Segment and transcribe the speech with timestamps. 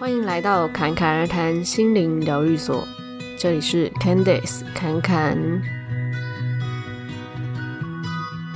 [0.00, 2.86] 欢迎来到侃侃而谈心灵疗愈所，
[3.38, 5.38] 这里是 Candice 侃侃。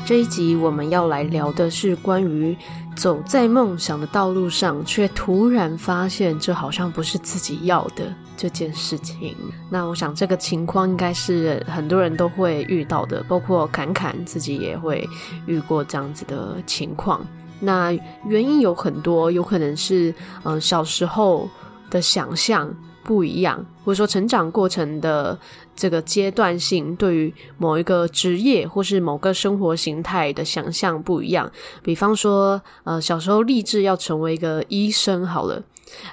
[0.05, 2.57] 这一集我们要来聊的是关于
[2.97, 9.37] 走在梦想的道路上，却突然发现这好像不是自己要的这件事情。
[9.71, 15.09] 那我想这个情况应该是很多人都会遇到的，包括侃侃自己也会
[15.47, 17.25] 遇过这样子的情况。
[17.61, 17.93] 那
[18.27, 20.11] 原因有很多，有可能是
[20.45, 21.49] 嗯、呃、小时候
[21.91, 22.73] 的想象
[23.03, 25.37] 不一样，或者说成长过程的
[25.75, 31.51] 这个阶段性，对于某一个职业或是某个生活形态的想象不一样。
[31.83, 35.63] 比方说，呃，小时候立志要成为一个医生，好了，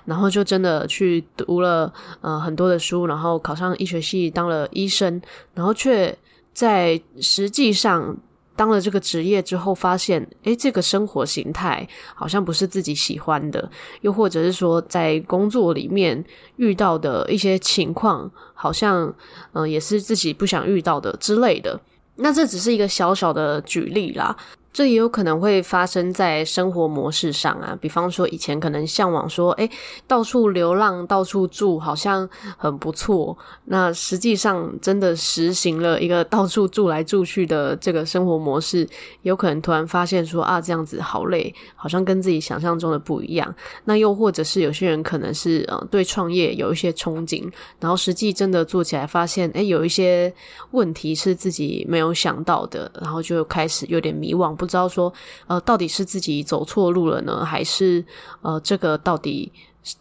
[0.05, 5.21] 然后就真的去读了呃很多的书，然后考上医学系当了医生，
[5.53, 6.17] 然后却
[6.53, 8.17] 在实际上。
[8.55, 13.69] 当了这个职业之后，发现，诶，这个生活形态好像不是自己喜欢的，
[14.01, 16.23] 又或者是说，在工作里面
[16.55, 19.13] 遇到的一些情况，好像，
[19.53, 21.79] 嗯、也是自己不想遇到的之类的。
[22.15, 24.35] 那这只是一个小小的举例啦。
[24.75, 29.71] 这也有可能会发生在生活模式上啊，比方说以前可能向往说，诶，
[30.05, 33.37] 到处流浪，到处住，好像很不错。
[33.63, 38.85] 那实际上真的实行了一个到处住来住去的这个生活模式，
[39.21, 43.55] 有可能突然发现说啊，这样子好累，好像跟自己想象中的不一样。
[43.85, 50.33] 那又或者是有些人可能是呃对创业有一些憧憬，然后实际真的做起来发现，诶，有一些
[50.71, 54.53] 问题是自己没有想到的，然后就开始有点迷惘。
[54.64, 55.13] 不不知道说，
[55.47, 58.03] 呃，到底是自己走错路了呢，还是
[58.41, 59.51] 呃，这个到底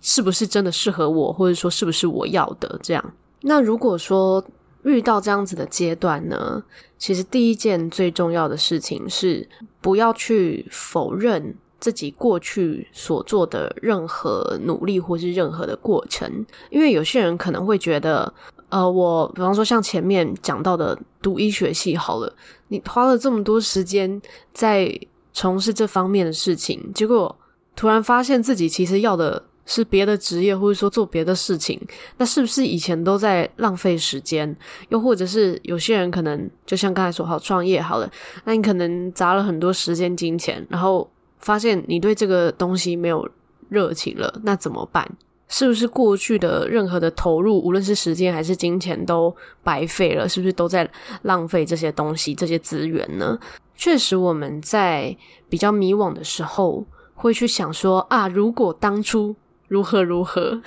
[0.00, 2.80] 是不是真的适合我，或者说是不是我要的？
[2.82, 3.12] 这样，
[3.42, 4.42] 那如果说
[4.84, 6.62] 遇到这样子的阶段呢，
[6.96, 9.46] 其实第一件最重要的事情是
[9.80, 18.32] 不要去否认自己过去所做的任何努力或是任何的过程，因为有些人可能会觉得。
[18.74, 22.34] 呃，我比方说像前面讲到的读医学系好了，
[22.66, 24.20] 你花了这么多时间
[24.52, 24.92] 在
[25.32, 27.38] 从事这方面的事情，结果
[27.76, 31.80] 突然发现自己其实要的是别的职业，或者说做别的事情，
[32.16, 34.56] 那是不是以前都在浪费时间？
[34.88, 38.10] 又或者是有些人可能就像刚才说好创业好了，
[38.44, 43.28] 那你可能砸了很多时间金钱，然后发现你对这个东西没有
[43.68, 45.08] 热情了，那怎么办？
[45.56, 49.32] 是不是过去的任何的投入，无论是时间还是金钱，都
[49.62, 50.28] 白费了？
[50.28, 50.90] 是不是都在
[51.22, 53.38] 浪费这些东西、这些资源呢？
[53.76, 55.16] 确实，我们在
[55.48, 59.36] 比较迷惘的时候，会去想说啊，如果当初
[59.68, 60.60] 如何如何，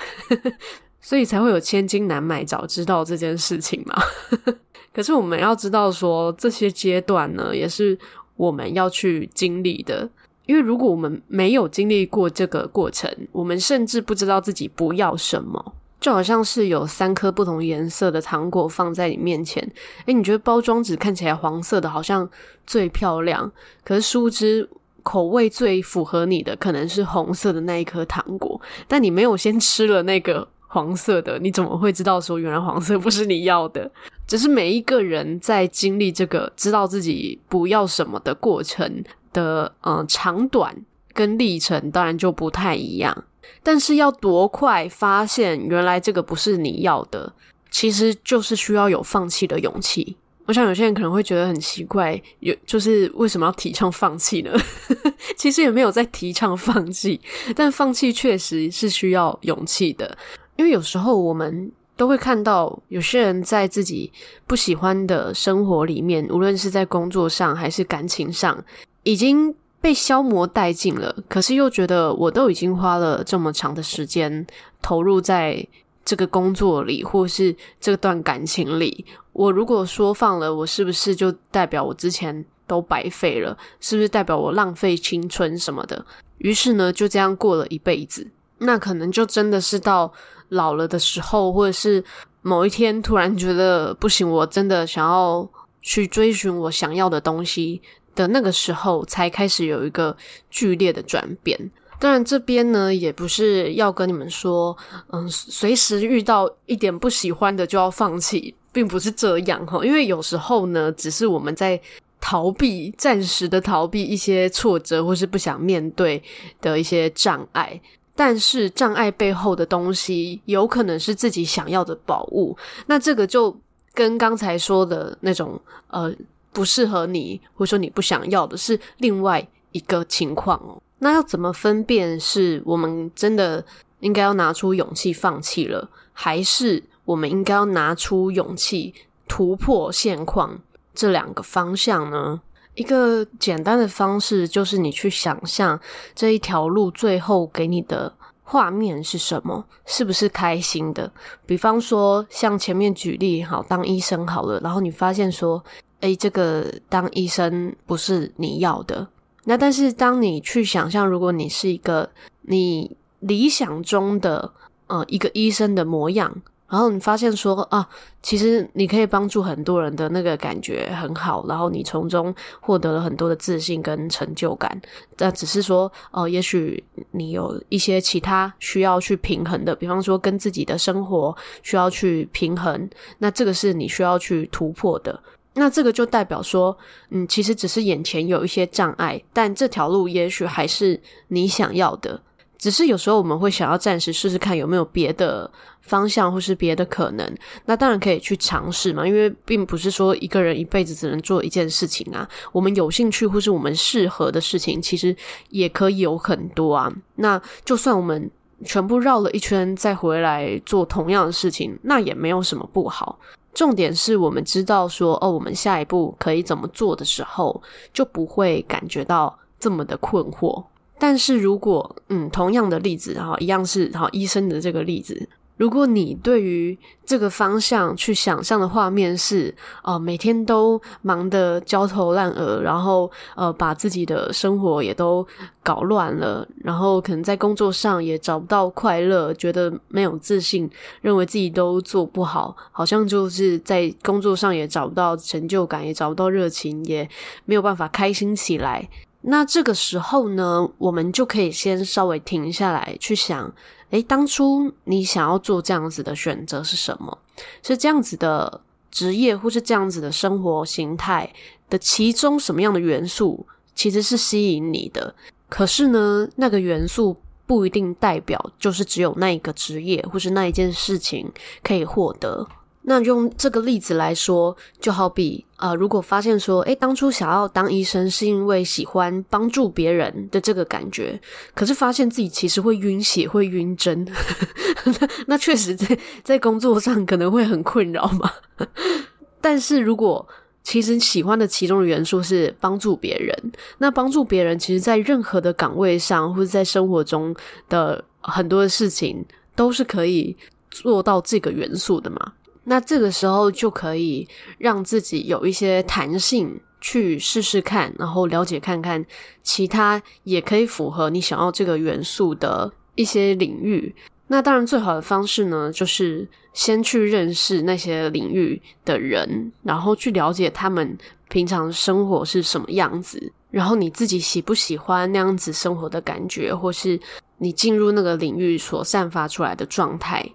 [1.01, 4.01] 所以才会有千金难买早知道这件事情嘛。
[4.95, 7.99] 可是我们要知道说，这些阶段呢，也是
[8.37, 10.09] 我们要去经历的。
[10.47, 15.73] 因为如果我们没有经历过这个过程，我们甚至不知道自己不要什么。
[15.99, 19.61] 就好像是有三颗不同颜色的糖果放在你面前，
[20.05, 22.29] 诶，你觉得包装纸看起来黄色的好像
[22.67, 23.51] 最漂亮，
[23.83, 24.69] 可是殊不知
[25.01, 28.61] 口味最符合你的可能是红色的那一颗糖果。
[28.87, 33.91] 但你没有先吃了那个黄色的，你怎么会知道说原来黄色不是你要的？
[34.27, 39.03] 只是每一个人在经历这个知道自己不要什么的过程。
[39.33, 40.75] 的嗯、呃、长短
[41.13, 43.23] 跟历程当然就不太一样，
[43.63, 47.33] 但是要多快发现原来这个不是你要的，
[47.71, 50.15] 其实就是需要有放弃的勇气。
[50.45, 54.51] 我想有些人可能会觉得很奇怪，有就是为什么要提倡放弃呢？
[55.35, 57.19] 其实也没有在提倡放弃，
[57.53, 60.17] 但放弃确实是需要勇气的，
[60.55, 64.09] 因为有时候我们都会看到有些人在自己
[64.45, 68.63] 不喜欢的生活里面，无论是在工作上还是感情上。
[69.07, 74.45] 已经被消磨殆尽了，可是又觉得我都已经花了这么长的时间
[74.81, 75.66] 投入在
[76.03, 83.57] 这个工作里，或是这段感情里，我如果说放了，我是不是就代表我之前都白费了？
[83.79, 86.06] 是不是代表我浪费青春什么的？
[86.39, 90.12] 于是呢，就这样过了一辈子，那可能就真的是到
[90.50, 92.03] 老了的时候，或者是
[92.42, 95.50] 某一天突然觉得不行，我真的想要
[95.81, 97.81] 去追寻我想要的东西。
[98.17, 100.17] 的那个时候才开始有一个
[100.49, 101.57] 剧烈的转变。
[101.99, 104.75] 当然，这边呢也不是要跟你们说，
[105.11, 109.83] 嗯，随时遇到一点不喜欢的就要放弃，并不是这样哈。
[109.83, 111.79] 因为有时候呢，只是我们在
[112.21, 116.21] 逃避，暂时的逃避一些挫折，或是不想面对
[116.61, 117.81] 的一些障碍。
[118.15, 122.55] 但是障碍背后的东西，有可能是自己想要的宝物。
[122.85, 123.59] 那这个就
[123.95, 126.13] 跟刚才说的那种，呃。
[126.51, 130.81] 不适合你，或者说你不想要的是另外一个情况哦。
[130.99, 133.63] 那要怎么分辨是我们真的
[133.99, 138.94] 应该要拿出勇气放弃了，还是我们应该要拿出勇气
[139.27, 140.59] 突破现况？
[140.95, 142.41] 这两个方向呢？
[142.73, 145.79] 一个简单的方式就是你去想象
[146.15, 149.65] 这一条路最后给你的画面是什么？
[149.85, 151.11] 是不是开心的？
[151.45, 155.63] 比方说，像前面举例，好，当医生好了，然后你发现说，
[156.01, 159.07] 诶，这个当医生不是你要的。
[159.45, 162.09] 那但是当你去想象，如果你是一个
[162.41, 164.51] 你理想中的
[164.88, 166.41] 呃一个医生的模样。
[166.69, 167.88] 然后你发现说啊，
[168.21, 174.77] 其实你可以帮助很多人的那个感觉很好，然后你从中获得了很多的自信跟成就感。
[175.17, 181.33] 那只是说，呃，也许你有一些其他需要去平衡的，比方说跟自己的生活
[181.63, 182.89] 需要去平衡，
[183.19, 185.17] 那这个是你需要去突破的。
[185.57, 186.77] 那这个就代表说，
[187.09, 191.00] 嗯，其实只是眼前有一些障碍，但这条路也许还是
[191.30, 192.21] 你想要的。
[192.57, 195.50] 只是有时候我们会想要暂时试试看有没有别的
[195.81, 202.27] 方向或是别的可能，那当然可以去尝试嘛，因为并不是说一个人一辈子只能做一件事情啊。
[202.51, 205.15] 我们有兴趣或是我们适合的事情，其实
[205.50, 206.92] 也可以有很多啊。
[207.15, 208.30] 那就算我们
[208.65, 213.19] 全部绕了一圈再回来做同样的事情，那也没有什么不好。
[213.57, 217.59] 重点是我们知道说哦，我们下一步可以怎么做的时候，
[217.92, 220.63] 就不会感觉到这么的困惑。
[221.00, 225.27] 但是如果，嗯，同样的例子，哈，一样是哈医生的这个例子，
[225.57, 235.25] 如果你对于这个方向去想象的画面是，哦，每天都忙得焦头烂额，然后呃，把自己的生活也都
[235.63, 240.69] 搞乱了，然后可能在工作上也找不到快乐，觉得没有自信，
[241.01, 247.10] 认为自己都做不好，好像就是在工作上也找不到成就感，也找不到热情，也
[247.45, 248.88] 没有办法开心起来。
[249.29, 253.53] 那这个时候呢，我们就可以先稍微停下来，去想，
[253.89, 257.18] 诶，当初你想要做这样子的选择是什么？
[257.62, 261.29] 是这样子的职业，或是这样子的生活形态
[261.69, 263.45] 的其中什么样的元素，
[263.75, 265.13] 其实是吸引你的？
[265.50, 271.29] 可是呢，那个元素不一定代表就是只有那一个职业，或是那一件事情
[271.62, 272.47] 可以获得。
[272.83, 281.19] 那用这个例子来说，就好比、呃，如果发现说，诶，当初想要当医生是因为喜欢帮助别人的这个感觉，
[281.56, 284.07] 可是发现自己其实会晕血、会晕针，
[284.86, 288.31] 那那确实在在工作上可能会很困扰嘛。
[289.42, 290.27] 但是如果
[290.62, 297.36] 其实喜欢的其中的元素是帮助别人，那帮助别人，其实在任何的岗位上或者在生活中
[297.68, 299.25] 的很多的事情，
[299.56, 300.38] 都是可以
[300.69, 302.33] 做到这个元素的嘛。
[302.69, 304.27] 那这个时候就可以
[304.57, 309.03] 让自己有一些弹性，去试试看，然后了解看看
[309.41, 313.95] 其他也可以符合你想要这个元素的一些领域。
[314.27, 320.97] 那当然，最好的方式呢，就是先去认识那些领域的人，然后去了解他们
[321.29, 326.99] 平常生活是什么样子，然后你自己喜不喜欢那样子生活的感觉，或是
[327.37, 330.29] 你进入那个领域所散发出来的状态。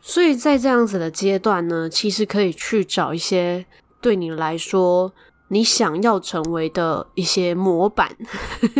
[0.00, 3.64] 所以在这样子的阶段呢，其实可以去找一些
[4.00, 5.12] 对你来说
[5.48, 8.16] 你想要成为的一些模板，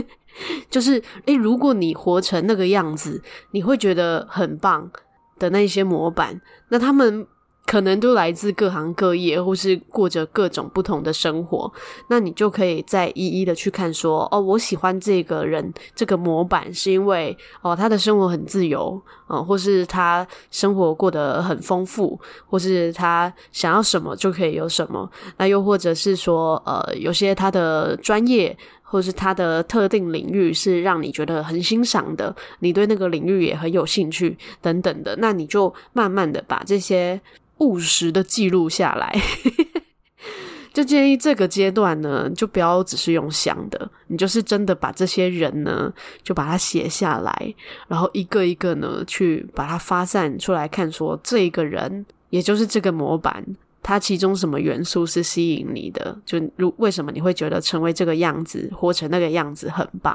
[0.71, 4.91] 就是诶，如果你活成那个样子，你会觉得很棒
[5.39, 7.27] 的那些模板，那他们。
[7.67, 11.73] 可能都来自各行各业，或是过着各种不同的生活，
[12.09, 19.01] 那你就可以再一一的去看说，哦，我喜欢这个人这个模板，是因为哦他的生活很自由，
[19.45, 22.19] 或是他生活过得很丰富，
[22.49, 28.57] 或是他想要什么就可以有什么，那又或者是说，呃，有些他的专业。
[28.93, 37.21] 或是他的特定领域是让你觉得很欣赏的，你对那个领域也很有兴趣等等的，那你就慢慢的把这些
[37.59, 39.17] 务实的记录下来。
[40.73, 47.55] 就建议这个阶段呢，就不要只是用想的，你就是真的把这些人呢，就把它写下来，
[47.89, 53.45] 然后一个一个呢去把它发散出来看，说这一个人也就是这个模板。
[53.83, 56.15] 它其中什么元素是吸引你的？
[56.27, 60.15] 就如为什么你会觉得成为这个样子，活成那个样子很棒？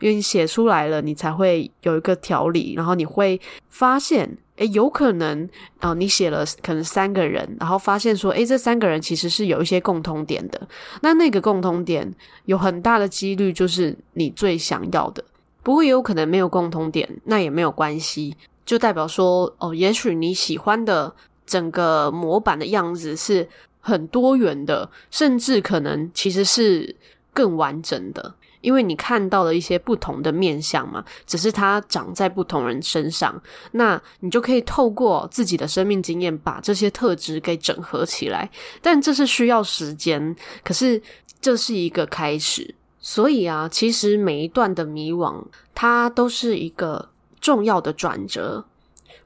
[0.00, 10.68] 因为你写出来了，你才会有一个条理，然后你会发现，诶，有可能啊、你写了可能三个人，然后发现说，诶，这三个人其实是有一些共通点的。
[11.02, 12.12] 那那个共通点
[12.44, 15.24] 有很大的几率就是你最想要的，
[15.62, 21.14] 不过也有可能没有共通点，那也没有关系，就代表说，哦，也许你喜欢的。
[21.46, 23.46] 整个模板的样子是
[23.78, 26.96] 很多元的，甚至可能其实是
[27.34, 28.34] 更完整的。
[28.64, 33.40] 因为你看到了一些不同的面相嘛，只是它长在不同人身上，
[33.72, 38.50] 那你就可以透过自己的生命经验把这些特质给整合起来。
[38.80, 41.00] 但这是需要时间，可是
[41.40, 42.74] 这是一个开始。
[42.98, 45.44] 所以啊，其实每一段的迷惘，
[45.74, 48.64] 它都是一个重要的转折。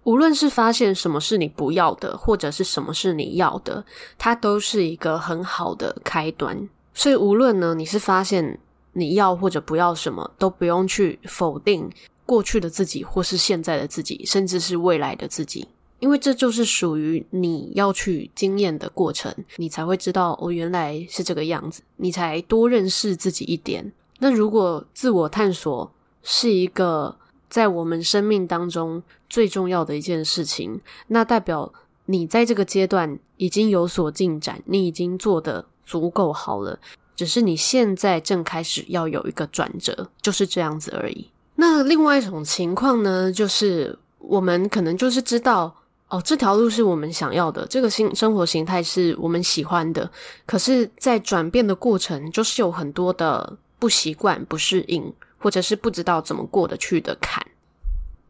[0.02, 3.85] 无论是发现什么是你不要的，或者是什么是你要的，
[4.16, 6.68] 它都是一个很好的开端。
[6.92, 8.59] 所以，无论呢，你是发现
[8.99, 11.88] 你要或者不要什么，都不用去否定
[12.26, 15.69] 过去的自己，或是现在的自己，甚至是未来的自己。
[16.00, 23.93] 因为这就是属于你要去经验的过程，你才会知道哦，原来是这个样子，你才多认识自己一点。
[24.19, 27.17] 那如果自我探索是一个
[27.49, 31.73] 在我们生命当中最重要的一件事情，那代表
[32.07, 36.78] 你在这个阶段已经有所进展，你已经做得足够好了，
[37.19, 41.29] 只是你现在正开始要有一个转折，就是这样子而已。
[41.57, 45.75] 那另外一种情况呢，就是我们可能就是知道。
[46.11, 50.09] 哦，这条路是我们想要的，这个新生活形态是我们喜欢的。
[50.47, 57.45] 可是，在转变的过程，就是有很多的不习惯、不适应，或者是不知道怎么过得去的坎。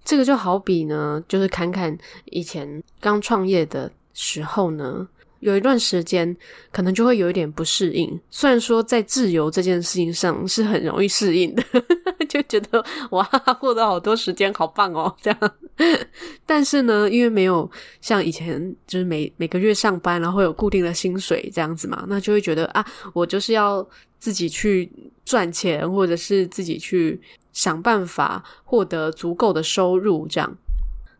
[0.03, 5.07] 这个就好比呢，就是侃侃以前刚创业的时候呢。
[5.41, 6.37] 有一段时间，
[6.73, 8.21] 可能就会有一点不适应。
[8.31, 11.63] 虽然说在自由这件事情上是很容易适应的，
[12.29, 13.23] 就觉得哇，
[13.61, 15.55] 获得好多时间，好棒哦， 这样。
[16.45, 23.87] 但是呢，因为没有像以前，就是每每个月上班，然后有固定的薪水这样子嘛，那就会觉得啊，我就是要
[24.19, 24.91] 自己去
[25.25, 27.21] 赚钱，或者是自己去
[27.53, 30.57] 想办法获得足够的收入，这样。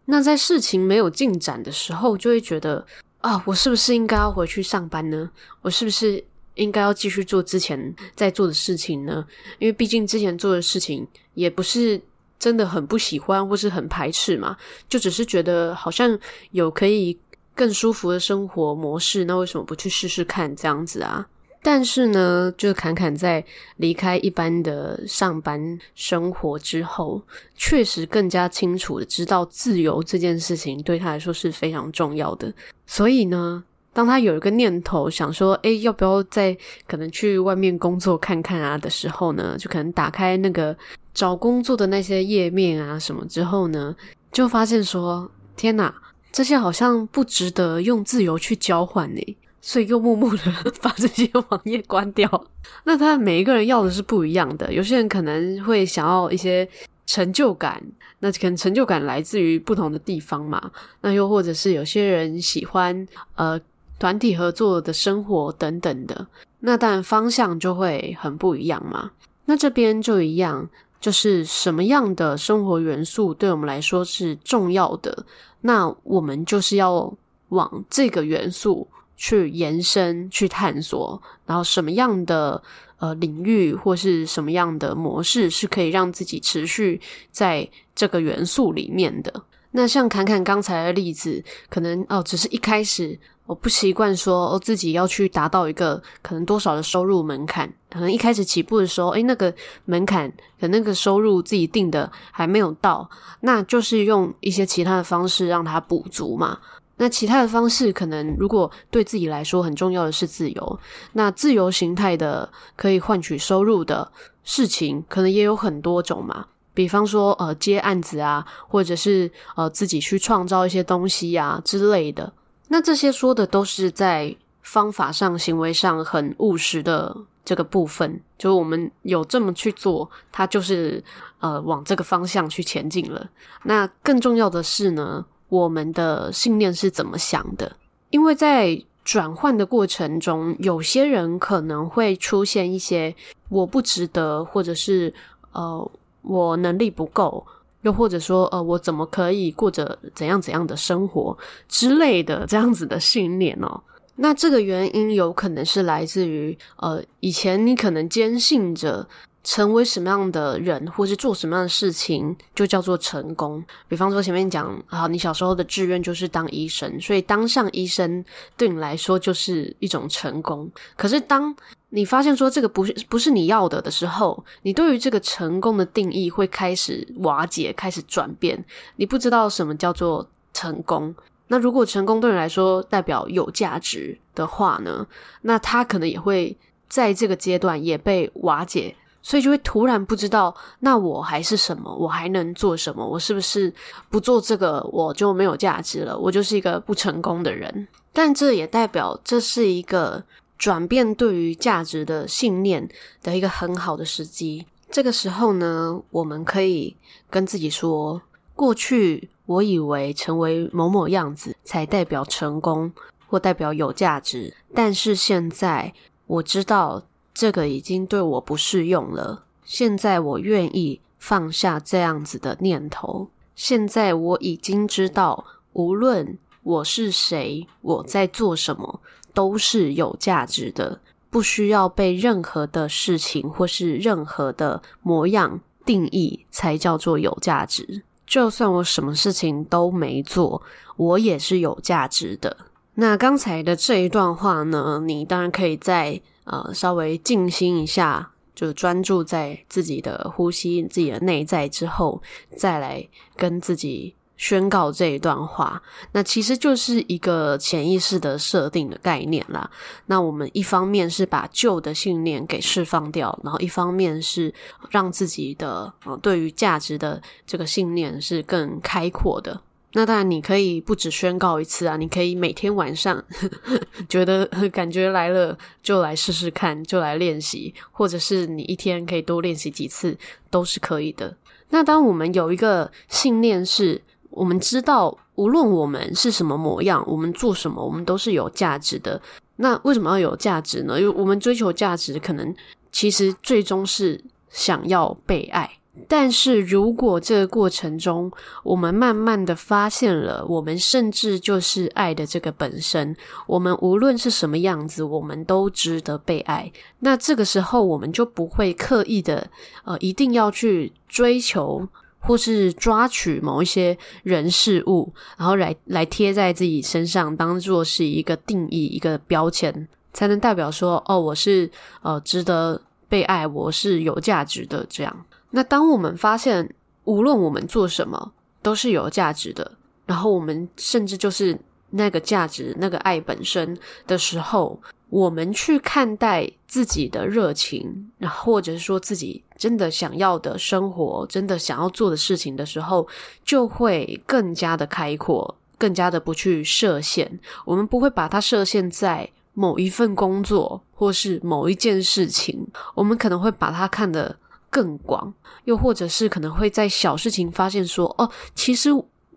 [0.07, 2.85] 那在事情没有进展的时候，就会觉得。
[3.21, 5.29] 啊，我是不是应该要回去上班呢？
[5.61, 6.23] 我是不是
[6.55, 9.27] 应该要继续做之前在做的事情呢？
[9.59, 12.01] 因为毕竟之前做的事情也不是
[12.39, 14.57] 真的很不喜欢或是很排斥嘛，
[14.89, 16.17] 就只是觉得好像
[16.53, 17.19] 有可以
[17.55, 21.27] 更舒服的生活模式，那为什么不去试试看这样子啊？
[21.61, 23.45] 但是呢，就是侃侃在
[23.77, 27.21] 离开一般的上班生活之后，
[27.57, 32.53] 确实更加清楚的知道自由这件事情对他来说是非常重要的。
[32.87, 33.63] 所以呢，
[33.93, 40.75] 当他有一个念头想说，诶，要不要再可能去外面工作看看啊的时候呢，就可能打开那个
[41.13, 43.95] 找工作的那些页面啊什么之后呢，
[44.31, 45.93] 就发现说，天哪，
[46.31, 49.37] 这些好像不值得用自由去交换呢。
[49.61, 50.43] 所以又默默的
[50.81, 52.47] 把这些网页关掉。
[52.85, 56.69] 那他每一个人要的是不一样的，有些人可能会想要一些
[57.07, 57.83] 成就感，
[58.21, 60.71] 那可能成就感来自于不同的地方嘛。
[61.01, 63.61] 那又或者是有些人喜欢呃
[63.99, 66.27] 团体合作的生活等等的，
[66.61, 69.11] 那当然方向就会很不一样嘛。
[69.47, 70.69] 那这边就一样，
[71.01, 75.25] 就是什么样的生活元素对我们来说是重要的，
[75.63, 77.13] 那我们就是要
[77.49, 78.87] 往这个元素。
[79.19, 82.63] 去延伸、去探索，然后什么样的
[82.99, 86.99] 呃领域或是什么样的模式是可以让自己持续
[87.31, 89.43] 在这个元素里面的？
[89.73, 99.53] 那像侃侃刚才的例子，可能哦，只是一开始我不习惯说哦，自己要去达到一个可能多少的收入门槛，可能一开始起步的时候，诶，那个
[99.85, 103.09] 门槛的那个收入自己定的还没有到，
[103.41, 106.59] 那就是用一些其他的方式让它补足嘛。
[106.99, 110.81] 那其他的方式，可能如果对自己来说很重要的是自由，
[111.15, 114.13] 那自由形态的可以换取收入的
[114.45, 116.47] 事情，可能也有很多种嘛。
[116.75, 122.33] 比方说，呃，接案子啊，或者是呃自己去创造一些东西呀之类的。
[122.69, 131.03] 那这些说的都是在方法上、行为上很务实的这个部分，就是我们有这么去做，它就是
[131.41, 133.29] 呃往这个方向去前进了。
[133.65, 137.77] 那更重要的是呢，我们的信念是怎么想的？
[138.11, 143.15] 因为在转换的过程中，有些人可能会出现一些
[143.49, 145.13] 我不值得，或者是
[145.53, 145.91] 呃
[146.23, 147.47] 我能力不够，
[147.83, 151.37] 又或者说呃我怎么可以过着怎样怎样的生活
[151.69, 153.81] 之类的这样子的信念哦。
[154.17, 159.09] 那这个原因有可能是来自于呃以前你可能坚信着。
[159.49, 163.65] 成为什么样的人，或是做什么样的事情，就叫做成功。
[163.89, 168.23] 比方说前面讲啊，你小时候的志愿就是当医生，所以当上医生
[168.59, 170.71] 对你来说就是一种成功。
[170.99, 171.57] 可是当
[171.89, 178.63] 你发现说这个不是不是你要的的时候，你对于这个成功的定义会开始瓦解，开始转变。
[178.97, 181.15] 你不知道什么叫做成功。
[181.47, 185.07] 那如果成功对你来说代表有价值的话呢？
[185.41, 186.55] 那他可能也会
[186.87, 188.95] 在这个阶段也被瓦解。
[189.29, 191.95] 所以就会突然不知道，那我还是什么？
[191.95, 193.07] 我还能做什么？
[193.07, 193.71] 我是不是
[194.09, 196.19] 不做这个我就没有价值了？
[196.19, 197.87] 我就是一个不成功的人。
[198.11, 200.25] 但这也代表这是一个
[200.57, 202.89] 转变对于价值的信念
[203.23, 204.65] 的一个很好的时机。
[204.91, 206.97] 这个时候呢，我们可以
[207.29, 208.23] 跟自己说：
[208.57, 212.91] 过去我以为成为某某样子才代表成功，
[213.27, 215.93] 或代表有价值，但是现在
[216.27, 217.03] 我知道
[217.39, 219.45] 这个已经对我不适用了。
[219.65, 223.29] 现在我愿意放下这样子的念头。
[223.55, 229.01] 现在我已经知道，无论我是谁，我在做什么，
[229.33, 231.01] 都是有价值的。
[231.31, 238.03] 不需要被任何的事情或是任何的模样定义，才叫做有价值。
[238.27, 240.61] 就算我什么事情都没做，
[240.97, 242.57] 我也是有价值的。
[242.95, 252.21] 那刚才的这一段话呢，你当然可以在呃稍微静心一下，就专注在自己的呼吸、自己的内在之后，
[252.57, 254.15] 再来跟自己。
[254.41, 259.69] 宣告这一段话，那其实就是一个潜意识的设定的概念啦。
[260.07, 264.55] 那我们一方面是把旧的信念给释放掉，然后一方面是
[264.91, 269.61] 让自己的呃对于价值的这个信念是更开阔的。
[269.93, 280.17] 那当然，你可以不止宣告一次啊，你可以每天晚上呵呵 觉得感觉来了就来试试看，就来练习，或者是你一天可以多练习几次
[280.51, 281.37] 都是可以的。
[281.71, 284.03] 那当我们有一个信念是。
[284.31, 289.21] 我们知道，无论我们是什么模样，我们做什么，我们都是有价值的。
[289.57, 291.01] 那为什么要有价值呢？
[291.01, 292.55] 因为我们追求价值，可能
[292.93, 295.69] 其实最终是想要被爱。
[296.07, 298.31] 但是如果这个过程中，
[298.63, 306.71] 我们慢慢的发现了，我们甚至就是爱的这个本身，我们无论是什么样子，我们都值得被爱。
[307.01, 309.49] 那这个时候，我们就不会刻意的，
[309.85, 311.89] 呃，一定要去追求。
[312.21, 321.71] 或是抓取某一些人事物，然后来来贴在自己身上，当做是一个定义、一个标签，才能代表说：哦，我是
[322.03, 324.85] 呃值得被爱，我是有价值的。
[324.91, 325.17] 这样，
[325.51, 328.33] 那当我们发现，无论我们做什么
[328.63, 329.73] 都是有价值的，
[330.07, 331.59] 然后我们甚至就是
[331.91, 334.81] 那个价值、那个爱本身的时候。
[335.11, 343.09] 我们去看待自己的热情，然后或者是说自己真的想要的生活，真的想要做的事情的时候，
[343.43, 347.41] 就会更加的开阔，更加的不去设限。
[347.65, 354.37] 我们不会把它设限在某一份工作或是某一件事情，我们可能会把它看得
[354.71, 355.33] 更广，
[355.65, 358.91] 又或者是可能会在小事情发现说，哦，其实。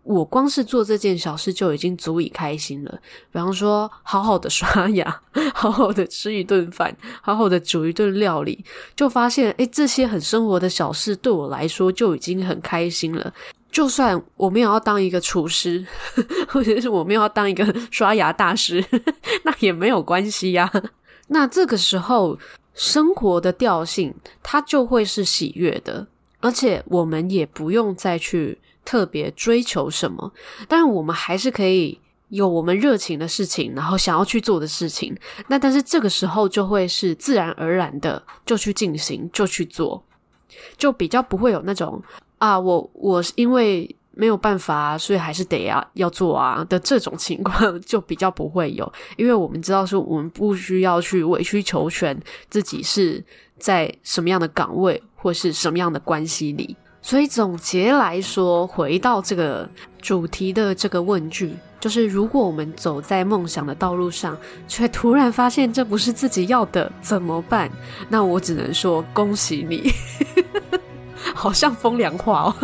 [0.04, 2.92] 我光是做这件小事就已经足以开心了。
[3.32, 5.22] 比方说，好好的刷牙，
[5.54, 6.92] 好好的吃一顿饭，
[7.22, 8.66] 好好的煮一顿料理，
[8.96, 13.32] 就发现，诶，这些很生活的小事对我来说就已经很开心了。
[13.72, 15.86] 就算我没有要当一个厨师，
[16.50, 18.84] 或者是我没有要当一个刷牙大师，
[19.46, 20.70] 那也没有关系呀。
[21.28, 22.38] 那这个时候，
[22.74, 26.08] 生活的调性它就会是喜悦的，
[26.40, 28.60] 而且我们也不用再去。
[28.84, 30.34] 特别追求什么？
[30.68, 35.16] 但，我们还是可以有我们热情的事情，然后想要去做的事情。
[35.50, 40.04] 那但是这个时候就会是自然而然的就去进行，就去做，
[40.78, 42.02] 就比较不会有那种
[42.40, 48.94] 啊，我我因为没有办法，所以还是得要要做啊的这种情况， 就比较不会有。
[49.18, 52.16] 因为我们知道说，我们不需要去委曲求全，
[52.48, 53.24] 自己是
[53.58, 56.78] 在什么样的岗位或是什么样的关系里。
[57.02, 59.68] 所以总结来说，回到这个
[60.00, 67.72] 主题的这个问句，就是如果我们走在梦想的道路上，却突然发现这不是自己要的，怎么办？
[68.08, 69.92] 那我只能说恭喜你，
[71.34, 72.56] 好像风凉话哦。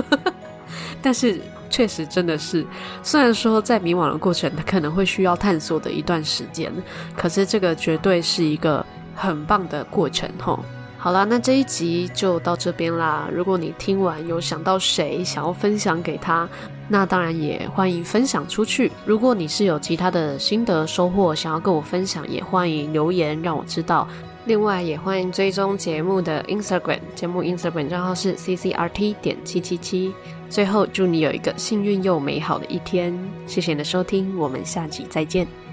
[1.01, 2.65] 但是确实真的是，
[3.03, 6.71] 虽然说在迷惘的过程，它可能会需要探索的一段时间，
[7.15, 10.59] 可是这个绝对是一个很棒的过程，吼。
[10.99, 13.29] 好啦，那这一集就到这边啦。
[13.31, 16.49] 如果你听完有想到谁想要分享给他，
[16.89, 18.91] 那当然也欢迎分享出去。
[19.05, 24.07] 如果你是有其他的心得收获想要跟我分享，也欢迎留言让我知道。
[24.45, 30.13] 另外，也欢迎追踪节目的 Instagram，节目 Instagram 账号是 ccrt 点七七七。
[30.49, 33.13] 最后，祝你有一个幸运又美好的一天。
[33.45, 35.66] 谢谢你的收听，我们下集再见。